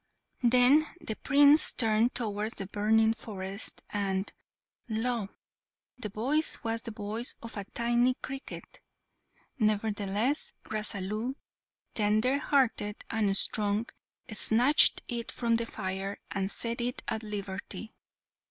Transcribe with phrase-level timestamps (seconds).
[0.41, 4.33] Then the Prince turned towards the burning forest, and,
[4.89, 5.29] lo!
[5.95, 8.79] the voice was the voice of a tiny cricket.
[9.59, 11.35] Nevertheless, Rasalu,
[11.93, 13.85] tender hearted and strong,
[14.31, 17.93] snatched it from the fire and set it at liberty.